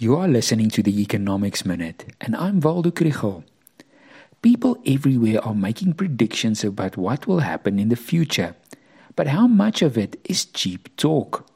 You 0.00 0.16
are 0.16 0.28
listening 0.28 0.70
to 0.70 0.82
the 0.82 1.02
Economics 1.02 1.66
Minute, 1.66 2.06
and 2.22 2.34
I'm 2.34 2.58
Waldo 2.60 2.90
Krugell. 2.90 3.44
People 4.40 4.78
everywhere 4.86 5.44
are 5.44 5.54
making 5.54 5.92
predictions 5.92 6.64
about 6.64 6.96
what 6.96 7.26
will 7.26 7.40
happen 7.40 7.78
in 7.78 7.90
the 7.90 7.96
future, 7.96 8.56
but 9.14 9.26
how 9.26 9.46
much 9.46 9.82
of 9.82 9.98
it 9.98 10.18
is 10.24 10.46
cheap 10.46 10.88
talk? 10.96 11.46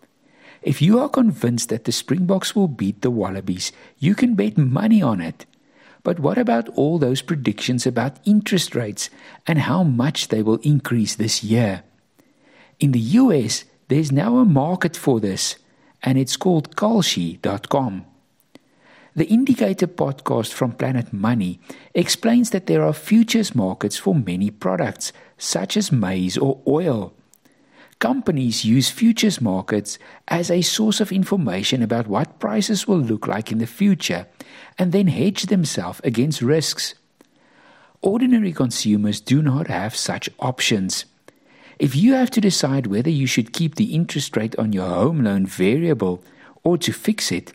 If 0.60 0.82
you 0.82 0.98
are 0.98 1.08
convinced 1.08 1.70
that 1.70 1.84
the 1.84 1.90
Springboks 1.90 2.54
will 2.54 2.68
beat 2.68 3.00
the 3.00 3.10
Wallabies, 3.10 3.72
you 3.98 4.14
can 4.14 4.34
bet 4.34 4.58
money 4.58 5.00
on 5.00 5.22
it. 5.22 5.46
But 6.02 6.20
what 6.20 6.36
about 6.36 6.68
all 6.76 6.98
those 6.98 7.22
predictions 7.22 7.86
about 7.86 8.20
interest 8.26 8.74
rates 8.74 9.08
and 9.46 9.60
how 9.60 9.84
much 9.84 10.28
they 10.28 10.42
will 10.42 10.60
increase 10.62 11.14
this 11.14 11.42
year? 11.42 11.82
In 12.78 12.92
the 12.92 13.00
US, 13.00 13.64
there's 13.88 14.12
now 14.12 14.36
a 14.36 14.44
market 14.44 14.98
for 14.98 15.18
this, 15.18 15.56
and 16.02 16.18
it's 16.18 16.36
called 16.36 16.76
Kalshi.com. 16.76 18.04
The 19.16 19.26
Indicator 19.26 19.86
podcast 19.86 20.52
from 20.52 20.72
Planet 20.72 21.12
Money 21.12 21.60
explains 21.94 22.50
that 22.50 22.66
there 22.66 22.82
are 22.82 22.92
futures 22.92 23.54
markets 23.54 23.96
for 23.96 24.12
many 24.12 24.50
products, 24.50 25.12
such 25.38 25.76
as 25.76 25.92
maize 25.92 26.36
or 26.36 26.60
oil. 26.66 27.14
Companies 28.00 28.64
use 28.64 28.90
futures 28.90 29.40
markets 29.40 30.00
as 30.26 30.50
a 30.50 30.62
source 30.62 31.00
of 31.00 31.12
information 31.12 31.80
about 31.80 32.08
what 32.08 32.40
prices 32.40 32.88
will 32.88 32.98
look 32.98 33.28
like 33.28 33.52
in 33.52 33.58
the 33.58 33.68
future 33.68 34.26
and 34.80 34.90
then 34.90 35.06
hedge 35.06 35.44
themselves 35.44 36.00
against 36.02 36.42
risks. 36.42 36.96
Ordinary 38.02 38.52
consumers 38.52 39.20
do 39.20 39.42
not 39.42 39.68
have 39.68 39.94
such 39.94 40.28
options. 40.40 41.04
If 41.78 41.94
you 41.94 42.14
have 42.14 42.30
to 42.32 42.40
decide 42.40 42.88
whether 42.88 43.10
you 43.10 43.28
should 43.28 43.52
keep 43.52 43.76
the 43.76 43.94
interest 43.94 44.36
rate 44.36 44.58
on 44.58 44.72
your 44.72 44.88
home 44.88 45.22
loan 45.22 45.46
variable 45.46 46.24
or 46.64 46.76
to 46.78 46.92
fix 46.92 47.30
it, 47.30 47.52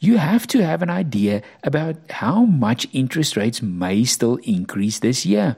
you 0.00 0.16
have 0.16 0.46
to 0.48 0.64
have 0.64 0.80
an 0.82 0.90
idea 0.90 1.42
about 1.62 1.96
how 2.10 2.44
much 2.44 2.88
interest 2.92 3.36
rates 3.36 3.60
may 3.60 4.02
still 4.04 4.36
increase 4.42 4.98
this 4.98 5.26
year. 5.26 5.56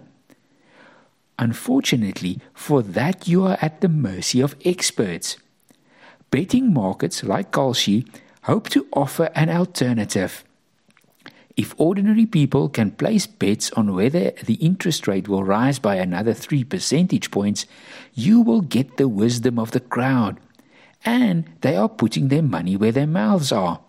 Unfortunately, 1.38 2.40
for 2.52 2.82
that 2.82 3.28
you 3.28 3.44
are 3.46 3.56
at 3.62 3.80
the 3.80 3.88
mercy 3.88 4.40
of 4.40 4.56
experts. 4.64 5.36
Betting 6.30 6.72
markets 6.72 7.22
like 7.22 7.52
Kalshi 7.52 8.06
hope 8.42 8.68
to 8.70 8.86
offer 8.92 9.30
an 9.36 9.48
alternative. 9.48 10.44
If 11.56 11.74
ordinary 11.78 12.26
people 12.26 12.68
can 12.68 12.92
place 12.92 13.26
bets 13.26 13.70
on 13.72 13.94
whether 13.94 14.32
the 14.44 14.54
interest 14.54 15.06
rate 15.06 15.28
will 15.28 15.44
rise 15.44 15.78
by 15.78 15.96
another 15.96 16.34
3 16.34 16.64
percentage 16.64 17.30
points, 17.30 17.66
you 18.14 18.40
will 18.40 18.62
get 18.62 18.96
the 18.96 19.08
wisdom 19.08 19.58
of 19.58 19.70
the 19.70 19.80
crowd. 19.80 20.40
And 21.04 21.44
they 21.60 21.76
are 21.76 21.88
putting 21.88 22.28
their 22.28 22.42
money 22.42 22.76
where 22.76 22.92
their 22.92 23.06
mouths 23.06 23.52
are. 23.52 23.80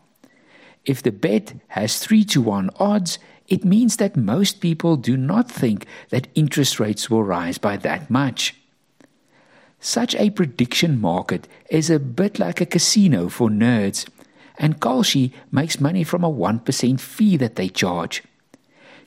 If 0.86 1.02
the 1.02 1.12
bet 1.12 1.54
has 1.70 2.00
3 2.00 2.26
to 2.26 2.42
1 2.42 2.70
odds, 2.78 3.20
it 3.48 3.64
means 3.66 3.98
that 3.98 4.18
most 4.18 4.60
people 4.60 4.96
do 4.98 5.16
not 5.18 5.50
think 5.52 5.86
that 6.10 6.28
interest 6.36 6.80
rates 6.80 7.10
will 7.10 7.24
rise 7.24 7.58
by 7.58 7.78
that 7.78 8.10
much. 8.10 8.56
Such 9.80 10.16
a 10.16 10.30
prediction 10.30 11.00
market 11.00 11.48
is 11.70 11.90
a 11.90 12.00
bit 12.00 12.40
like 12.40 12.62
a 12.62 12.66
casino 12.66 13.28
for 13.30 13.50
nerds, 13.50 14.08
and 14.58 14.80
Kalshi 14.80 15.34
makes 15.52 15.80
money 15.82 16.04
from 16.04 16.24
a 16.24 16.32
1% 16.32 17.00
fee 17.00 17.38
that 17.38 17.56
they 17.56 17.70
charge. 17.70 18.24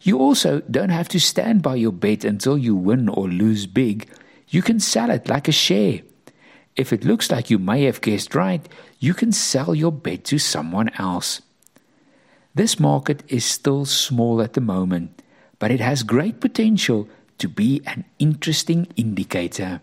You 0.03 0.19
also 0.19 0.61
don't 0.71 0.91
have 0.91 1.09
to 1.09 1.21
stand 1.21 1.63
by 1.63 1.77
your 1.77 1.93
bet 1.93 2.25
until 2.25 2.59
you 2.59 2.77
win 2.77 3.09
or 3.09 3.29
lose 3.29 3.67
big. 3.67 4.09
You 4.49 4.63
can 4.63 4.79
sell 4.79 5.11
it 5.11 5.29
like 5.29 5.49
a 5.49 5.53
share. 5.53 6.01
If 6.77 6.93
it 6.93 7.05
looks 7.05 7.31
like 7.31 7.49
you 7.49 7.59
may 7.59 7.85
have 7.85 8.03
guessed 8.03 8.35
right, 8.35 8.67
you 9.01 9.15
can 9.15 9.33
sell 9.33 9.75
your 9.75 9.93
bet 9.93 10.25
to 10.25 10.39
someone 10.39 10.91
else. 10.99 11.41
This 12.57 12.81
market 12.81 13.23
is 13.29 13.45
still 13.45 13.85
small 13.85 14.41
at 14.41 14.55
the 14.55 14.62
moment, 14.62 15.21
but 15.59 15.71
it 15.71 15.81
has 15.81 16.03
great 16.03 16.41
potential 16.41 17.07
to 17.37 17.48
be 17.51 17.83
an 17.85 18.07
interesting 18.19 18.89
indicator. 18.97 19.83